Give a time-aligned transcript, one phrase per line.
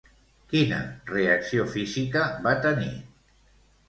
[0.51, 0.77] Quina
[1.11, 2.89] reacció física va tenir?